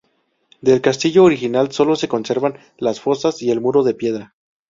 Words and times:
Del 0.61 0.81
castillo 0.81 1.23
original 1.23 1.71
sólo 1.71 1.95
se 1.95 2.07
conservan 2.07 2.57
las 2.79 2.99
fosas 2.99 3.39
y 3.43 3.51
el 3.51 3.61
muro 3.61 3.83
de 3.83 3.93
piedra. 3.93 4.33